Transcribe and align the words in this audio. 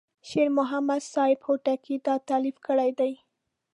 شیر 0.27 0.49
محمد 0.57 1.01
صاحب 1.13 1.39
هوتکی 1.47 1.95
دا 2.05 2.15
تألیف 2.29 2.57
کړی 2.67 2.91
دی. 2.99 3.13